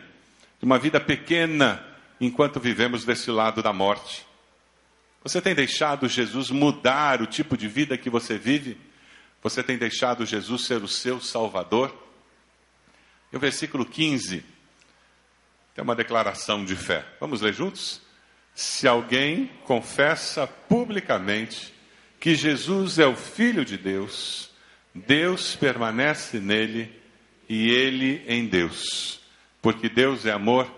[0.58, 1.84] de uma vida pequena,
[2.18, 4.26] enquanto vivemos desse lado da morte.
[5.22, 8.78] Você tem deixado Jesus mudar o tipo de vida que você vive?
[9.42, 11.94] Você tem deixado Jesus ser o seu Salvador?
[13.30, 14.42] E o versículo 15
[15.74, 17.04] tem uma declaração de fé.
[17.20, 18.00] Vamos ler juntos?
[18.54, 21.77] Se alguém confessa publicamente
[22.20, 24.50] que Jesus é o Filho de Deus,
[24.94, 26.92] Deus permanece nele
[27.48, 29.20] e ele em Deus.
[29.62, 30.72] Porque Deus é amor,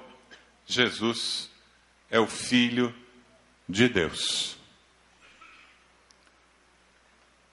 [0.67, 1.51] Jesus
[2.11, 2.95] é o Filho
[3.69, 4.57] de Deus.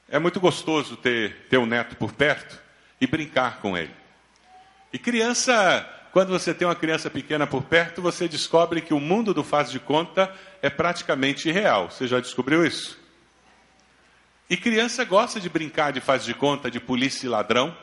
[0.09, 2.59] É muito gostoso ter, ter um neto por perto
[2.99, 3.93] e brincar com ele.
[4.91, 9.33] E criança, quando você tem uma criança pequena por perto, você descobre que o mundo
[9.33, 11.91] do faz de conta é praticamente irreal.
[11.91, 13.06] Você já descobriu isso?
[14.49, 17.75] E criança gosta de brincar de faz de conta de polícia e ladrão.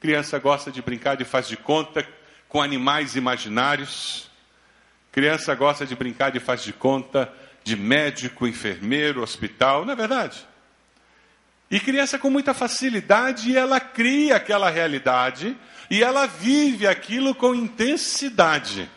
[0.00, 2.06] Criança gosta de brincar de faz de conta
[2.48, 4.28] com animais imaginários.
[5.10, 7.32] Criança gosta de brincar de faz de conta
[7.64, 10.46] de médico, enfermeiro, hospital, não é verdade?
[11.70, 15.56] E criança com muita facilidade, ela cria aquela realidade
[15.90, 18.88] e ela vive aquilo com intensidade.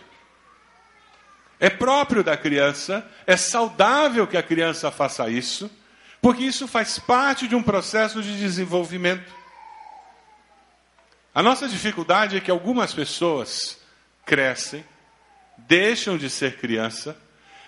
[1.62, 5.70] É próprio da criança, é saudável que a criança faça isso,
[6.20, 9.32] porque isso faz parte de um processo de desenvolvimento.
[11.36, 13.80] A nossa dificuldade é que algumas pessoas
[14.26, 14.84] crescem,
[15.56, 17.16] deixam de ser criança,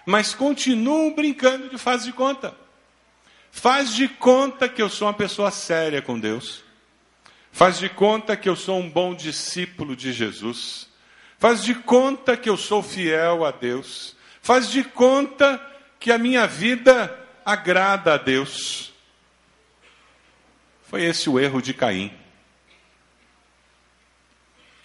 [0.07, 2.55] mas continuam brincando de faz de conta.
[3.51, 6.63] Faz de conta que eu sou uma pessoa séria com Deus.
[7.51, 10.91] Faz de conta que eu sou um bom discípulo de Jesus.
[11.43, 14.15] Faz de conta que eu sou fiel a Deus.
[14.41, 15.61] Faz de conta
[15.99, 18.93] que a minha vida agrada a Deus.
[20.83, 22.17] Foi esse o erro de Caim.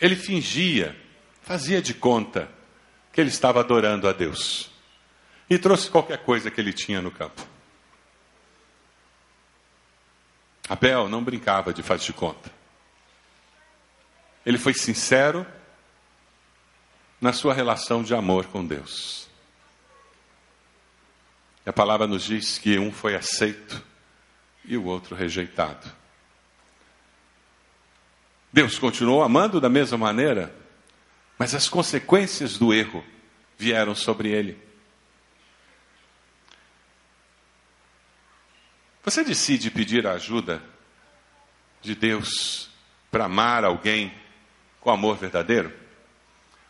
[0.01, 1.01] Ele fingia,
[1.42, 2.51] fazia de conta
[3.12, 4.68] que ele estava adorando a Deus
[5.49, 7.47] e trouxe qualquer coisa que ele tinha no campo.
[10.68, 12.51] Abel não brincava de faz de conta.
[14.44, 15.47] Ele foi sincero
[17.20, 19.28] na sua relação de amor com Deus.
[21.66, 23.85] A palavra nos diz que um foi aceito
[24.64, 25.90] e o outro rejeitado.
[28.52, 30.54] Deus continuou amando da mesma maneira,
[31.38, 33.04] mas as consequências do erro
[33.59, 34.59] vieram sobre ele.
[39.04, 40.62] Você decide pedir a ajuda
[41.81, 42.70] de Deus
[43.11, 44.14] para amar alguém
[44.81, 45.88] com amor verdadeiro?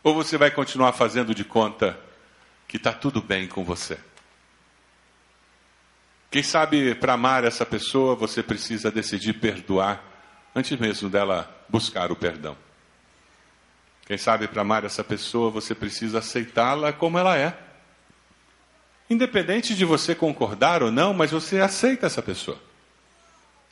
[0.03, 1.99] Ou você vai continuar fazendo de conta
[2.67, 3.97] que está tudo bem com você?
[6.31, 10.03] Quem sabe para amar essa pessoa você precisa decidir perdoar
[10.55, 12.55] antes mesmo dela buscar o perdão.
[14.05, 17.57] Quem sabe para amar essa pessoa você precisa aceitá-la como ela é.
[19.09, 22.59] Independente de você concordar ou não, mas você aceita essa pessoa.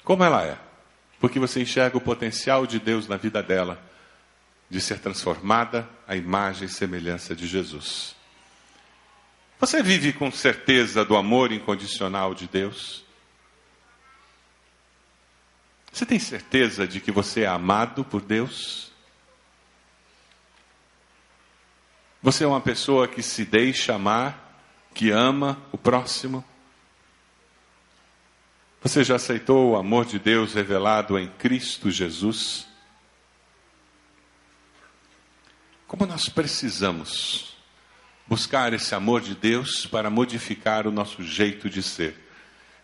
[0.03, 0.57] Como ela é.
[1.19, 3.79] Porque você enxerga o potencial de Deus na vida dela,
[4.69, 8.15] de ser transformada à imagem e semelhança de Jesus.
[9.59, 13.03] Você vive com certeza do amor incondicional de Deus?
[15.91, 18.91] Você tem certeza de que você é amado por Deus?
[22.21, 24.45] Você é uma pessoa que se deixa amar
[24.93, 26.43] que ama o próximo?
[28.81, 32.66] Você já aceitou o amor de Deus revelado em Cristo Jesus?
[35.87, 37.55] Como nós precisamos
[38.27, 42.13] buscar esse amor de Deus para modificar o nosso jeito de ser.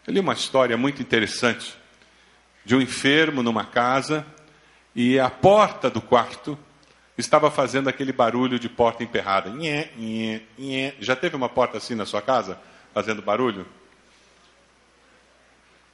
[0.07, 1.75] Eu li uma história muito interessante
[2.63, 4.25] de um enfermo numa casa
[4.95, 6.57] e a porta do quarto
[7.17, 9.49] estava fazendo aquele barulho de porta emperrada.
[9.49, 10.93] Nhê, nhê, nhê.
[11.01, 12.57] Já teve uma porta assim na sua casa,
[12.93, 13.67] fazendo barulho?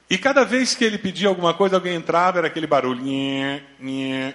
[0.08, 3.02] E cada vez que ele pedia alguma coisa, alguém entrava, era aquele barulho.
[3.02, 4.32] Nhê, nhê.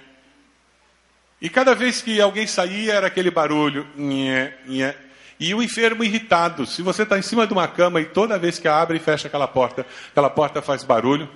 [1.40, 3.86] E cada vez que alguém saía, era aquele barulho.
[3.96, 4.94] Nhê, nhê.
[5.38, 6.66] E o enfermo irritado.
[6.66, 9.28] Se você está em cima de uma cama e toda vez que abre e fecha
[9.28, 11.28] aquela porta, aquela porta faz barulho,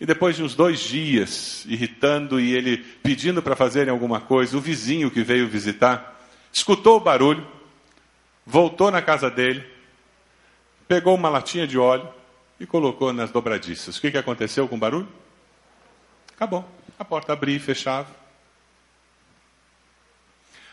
[0.00, 4.60] e depois de uns dois dias irritando e ele pedindo para fazerem alguma coisa, o
[4.60, 6.16] vizinho que veio visitar
[6.52, 7.46] escutou o barulho,
[8.46, 9.64] voltou na casa dele,
[10.86, 12.08] pegou uma latinha de óleo
[12.58, 13.96] e colocou nas dobradiças.
[13.96, 15.08] O que, que aconteceu com o barulho?
[16.34, 16.64] Acabou.
[16.98, 18.08] A porta abria e fechava.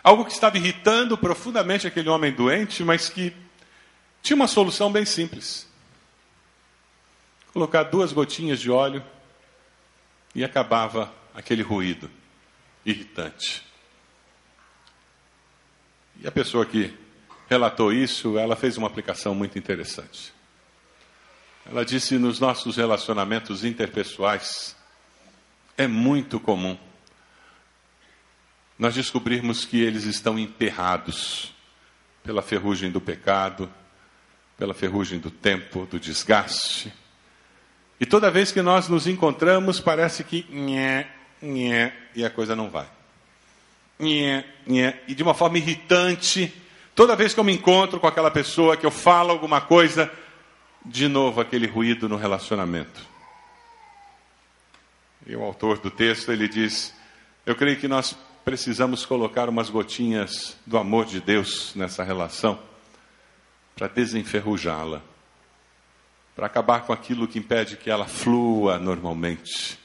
[0.05, 3.35] Algo que estava irritando profundamente aquele homem doente, mas que
[4.21, 5.67] tinha uma solução bem simples.
[7.51, 9.03] Colocar duas gotinhas de óleo
[10.35, 12.07] e acabava aquele ruído
[12.85, 13.65] irritante.
[16.21, 16.95] E a pessoa que
[17.49, 20.31] relatou isso, ela fez uma aplicação muito interessante.
[21.65, 24.75] Ela disse: nos nossos relacionamentos interpessoais,
[25.75, 26.77] é muito comum
[28.77, 31.53] nós descobrirmos que eles estão emperrados
[32.23, 33.71] pela ferrugem do pecado,
[34.57, 36.91] pela ferrugem do tempo, do desgaste.
[37.99, 41.07] E toda vez que nós nos encontramos, parece que nhé,
[41.41, 42.87] nhé, e a coisa não vai.
[43.97, 46.53] Nhé, nhé, e de uma forma irritante,
[46.93, 50.11] toda vez que eu me encontro com aquela pessoa, que eu falo alguma coisa,
[50.85, 53.01] de novo aquele ruído no relacionamento.
[55.25, 56.93] E o autor do texto, ele diz:
[57.45, 58.15] Eu creio que nós
[58.45, 62.61] precisamos colocar umas gotinhas do amor de Deus nessa relação
[63.75, 65.01] para desenferrujá-la,
[66.35, 69.79] para acabar com aquilo que impede que ela flua normalmente.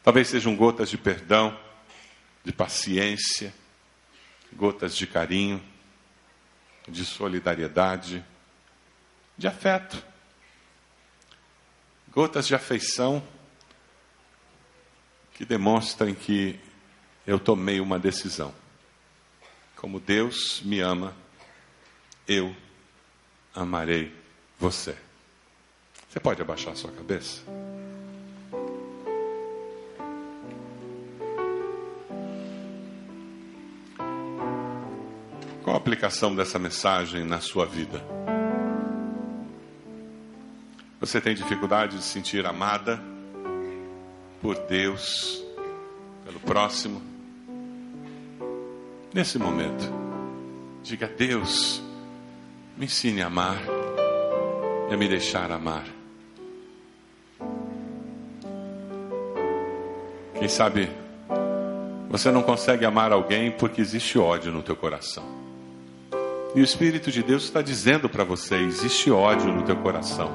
[0.00, 1.58] Talvez sejam gotas de perdão,
[2.44, 3.52] de paciência,
[4.52, 5.60] gotas de carinho,
[6.86, 8.24] de solidariedade,
[9.36, 10.00] de afeto,
[12.12, 13.20] gotas de afeição
[15.34, 16.60] que demonstrem que
[17.26, 18.54] eu tomei uma decisão.
[19.76, 21.14] Como Deus me ama,
[22.26, 22.54] eu
[23.54, 24.14] amarei
[24.58, 24.96] você.
[26.08, 27.42] Você pode abaixar sua cabeça?
[35.62, 38.04] Qual a aplicação dessa mensagem na sua vida?
[41.00, 43.02] Você tem dificuldade de sentir amada
[44.40, 45.42] por Deus,
[46.24, 47.13] pelo próximo?
[49.14, 49.90] Nesse momento,
[50.82, 51.80] diga: Deus,
[52.76, 53.62] me ensine a amar
[54.90, 55.84] e a me deixar amar.
[60.36, 60.90] Quem sabe
[62.10, 65.24] você não consegue amar alguém porque existe ódio no teu coração.
[66.54, 70.30] E o Espírito de Deus está dizendo para você: existe ódio no teu coração.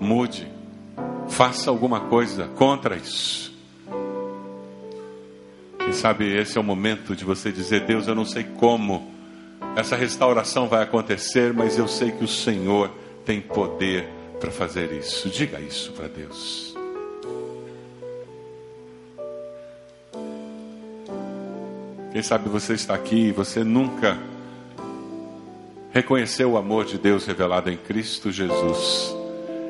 [0.00, 0.48] Mude,
[1.28, 3.53] faça alguma coisa contra isso.
[5.94, 9.14] Sabe esse é o momento de você dizer: Deus, eu não sei como
[9.76, 12.90] essa restauração vai acontecer, mas eu sei que o Senhor
[13.24, 14.08] tem poder
[14.40, 15.30] para fazer isso.
[15.30, 16.74] Diga isso para Deus.
[22.12, 24.18] Quem sabe você está aqui e você nunca
[25.92, 29.14] reconheceu o amor de Deus revelado em Cristo Jesus.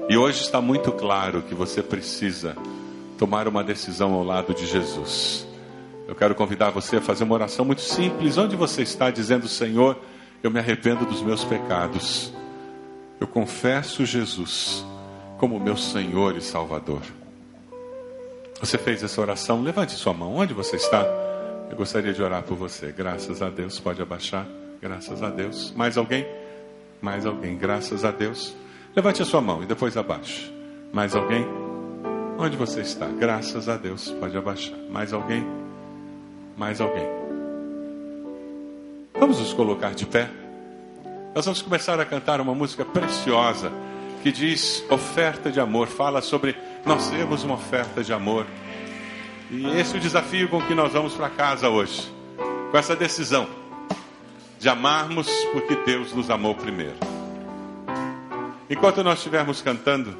[0.09, 2.57] E hoje está muito claro que você precisa
[3.19, 5.54] tomar uma decisão ao lado de Jesus.
[6.07, 9.99] Eu quero convidar você a fazer uma oração muito simples, onde você está, dizendo: Senhor,
[10.43, 12.33] eu me arrependo dos meus pecados.
[13.21, 14.85] Eu confesso Jesus
[15.39, 17.01] como meu Senhor e Salvador.
[18.61, 19.63] Você fez essa oração?
[19.63, 20.37] Levante sua mão.
[20.37, 21.03] Onde você está?
[21.71, 22.93] Eu gostaria de orar por você.
[22.93, 23.81] Graças a Deus.
[23.81, 24.47] Pode abaixar.
[24.81, 25.73] Graças a Deus.
[25.75, 26.27] Mais alguém?
[27.01, 27.57] Mais alguém?
[27.57, 28.55] Graças a Deus.
[28.95, 30.53] Levante a sua mão e depois abaixe.
[30.93, 31.47] Mais alguém?
[32.39, 33.07] Onde você está?
[33.07, 34.11] Graças a Deus.
[34.21, 34.77] Pode abaixar.
[34.91, 35.64] Mais alguém?
[36.57, 37.07] Mais alguém?
[39.19, 40.31] Vamos nos colocar de pé.
[41.35, 43.73] Nós vamos começar a cantar uma música preciosa
[44.23, 45.89] que diz oferta de amor.
[45.89, 48.47] Fala sobre nós temos uma oferta de amor.
[49.51, 52.13] E esse é o desafio com que nós vamos para casa hoje.
[52.71, 53.49] Com essa decisão
[54.61, 56.97] de amarmos porque Deus nos amou primeiro.
[58.71, 60.17] Enquanto nós estivermos cantando,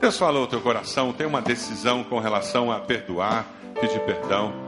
[0.00, 3.46] Deus falou ao teu coração, tem uma decisão com relação a perdoar,
[3.80, 4.65] pedir perdão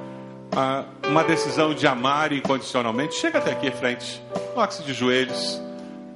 [1.08, 4.22] uma decisão de amar incondicionalmente, chega até aqui em frente,
[4.54, 5.60] coloque-se de joelhos.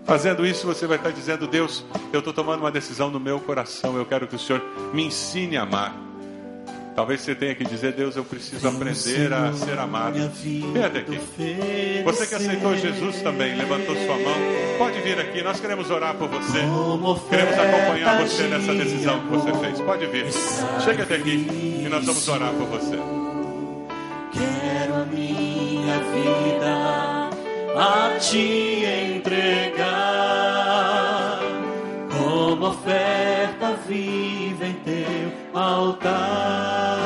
[0.05, 3.97] Fazendo isso, você vai estar dizendo: Deus, eu estou tomando uma decisão no meu coração,
[3.97, 4.63] eu quero que o Senhor
[4.93, 5.95] me ensine a amar.
[6.95, 10.31] Talvez você tenha que dizer: Deus, eu preciso aprender a ser amado.
[10.73, 11.19] Vem até aqui.
[12.05, 14.35] Você que aceitou Jesus também, levantou sua mão,
[14.77, 15.43] pode vir aqui.
[15.43, 16.59] Nós queremos orar por você.
[17.31, 19.81] Queremos acompanhar você nessa decisão que você fez.
[19.81, 20.27] Pode vir.
[20.85, 21.47] Chega até aqui
[21.85, 23.22] e nós vamos orar por você.
[27.83, 28.85] A te
[29.17, 29.81] entregar
[32.13, 37.02] como oferta viva em teu altar.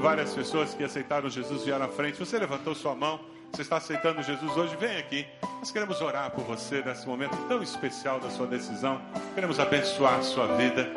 [0.00, 2.18] Várias pessoas que aceitaram Jesus vieram à frente.
[2.18, 3.20] Você levantou sua mão.
[3.52, 4.74] Você está aceitando Jesus hoje?
[4.76, 5.26] Vem aqui.
[5.58, 9.00] Nós queremos orar por você nesse momento tão especial da sua decisão.
[9.34, 10.90] Queremos abençoar a sua vida.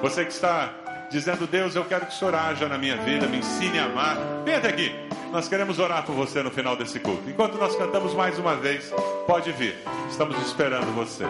[0.00, 0.72] Você que está
[1.10, 4.16] dizendo, Deus, eu quero que o Senhor haja na minha vida, me ensine a amar.
[4.44, 4.92] Vem até aqui.
[5.30, 7.28] Nós queremos orar por você no final desse culto.
[7.28, 8.90] Enquanto nós cantamos mais uma vez,
[9.26, 9.76] pode vir.
[10.08, 11.24] Estamos esperando você.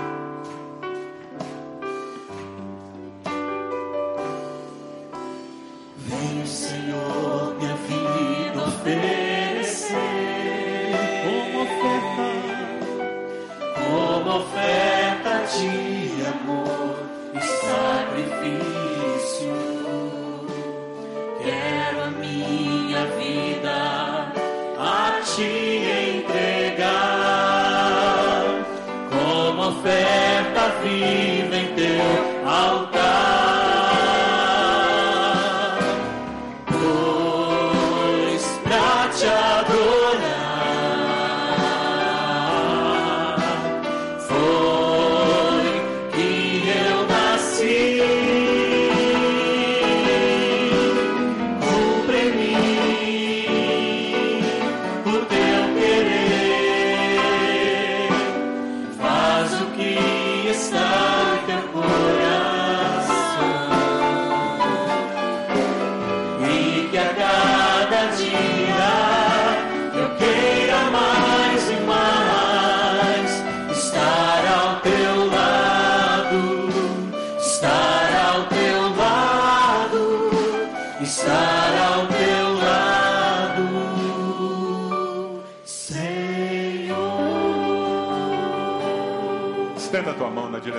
[60.58, 60.97] Está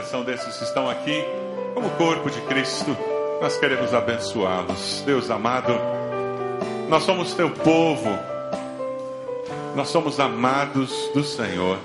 [0.09, 1.23] direção desses que estão aqui,
[1.75, 2.97] como corpo de Cristo.
[3.39, 5.03] Nós queremos abençoá-los.
[5.05, 5.73] Deus amado,
[6.89, 8.09] nós somos teu povo.
[9.75, 11.77] Nós somos amados do Senhor.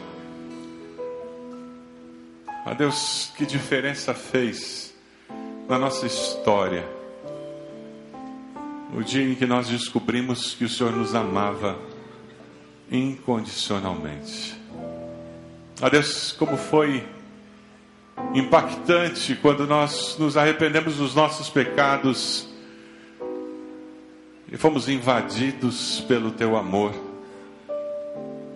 [2.65, 4.95] A Deus, que diferença fez
[5.69, 6.89] na nossa história.
[8.97, 11.77] O dia em que nós descobrimos que o Senhor nos amava
[12.91, 14.59] incondicionalmente.
[15.83, 17.05] A Deus, como foi
[18.35, 22.49] impactante quando nós nos arrependemos dos nossos pecados
[24.51, 26.93] e fomos invadidos pelo teu amor.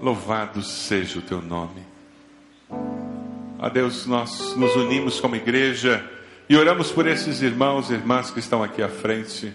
[0.01, 1.87] Louvado seja o teu nome.
[3.59, 6.05] A Deus, nós nos unimos como igreja
[6.49, 9.53] e oramos por esses irmãos e irmãs que estão aqui à frente.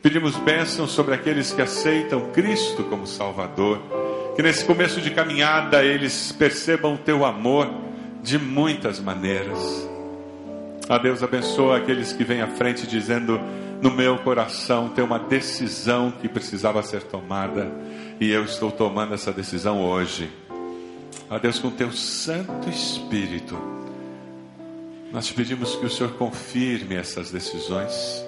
[0.00, 3.80] Pedimos bênção sobre aqueles que aceitam Cristo como Salvador.
[4.34, 7.85] Que nesse começo de caminhada eles percebam o teu amor
[8.26, 9.88] de muitas maneiras.
[10.88, 13.40] A Deus abençoa aqueles que vêm à frente dizendo:
[13.80, 17.70] No meu coração tem uma decisão que precisava ser tomada
[18.20, 20.28] e eu estou tomando essa decisão hoje.
[21.30, 23.56] A Deus, com teu Santo Espírito,
[25.12, 28.24] nós te pedimos que o Senhor confirme essas decisões,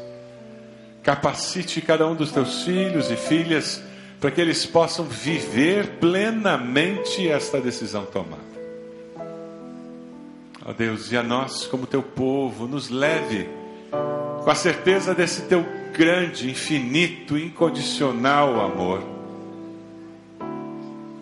[1.03, 3.83] capacite cada um dos teus filhos e filhas
[4.21, 8.58] para que eles possam viver plenamente esta decisão tomada.
[10.69, 13.49] Ó Deus, e a nós, como teu povo, nos leve
[14.45, 15.64] com a certeza desse teu
[15.97, 19.03] grande, infinito, incondicional amor.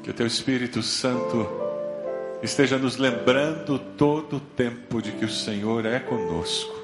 [0.03, 1.49] Que o teu Espírito Santo
[2.43, 6.75] esteja nos lembrando todo o tempo de que o Senhor é conosco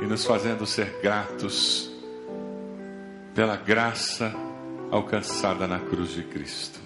[0.00, 1.90] e nos fazendo ser gratos
[3.34, 4.34] pela graça
[4.90, 6.85] alcançada na cruz de Cristo.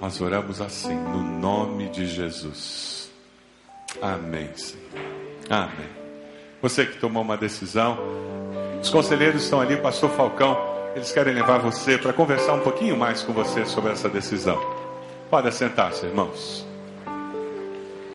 [0.00, 3.10] Nós oramos assim, no nome de Jesus.
[4.02, 4.82] Amém, Senhor.
[5.48, 5.88] Amém.
[6.60, 7.98] Você que tomou uma decisão,
[8.80, 10.56] os conselheiros estão ali, pastor Falcão,
[10.94, 14.60] eles querem levar você para conversar um pouquinho mais com você sobre essa decisão.
[15.30, 16.63] Pode assentar-se, irmãos.